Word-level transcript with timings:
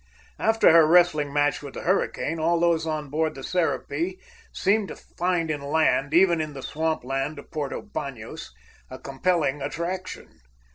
After 0.39 0.71
her 0.71 0.87
wrestling 0.87 1.31
match 1.31 1.61
with 1.61 1.75
the 1.75 1.83
hurricane, 1.83 2.39
all 2.39 2.59
those 2.59 2.87
on 2.87 3.11
board 3.11 3.35
the 3.35 3.43
Serapis 3.43 4.13
seemed 4.51 4.87
to 4.87 4.95
find 4.95 5.51
in 5.51 5.61
land, 5.61 6.11
even 6.11 6.41
in 6.41 6.53
the 6.53 6.63
swamp 6.63 7.03
land 7.03 7.37
of 7.37 7.51
Porto 7.51 7.83
Banos, 7.83 8.51
a 8.89 8.97
compelling 8.97 9.61
attraction. 9.61 10.39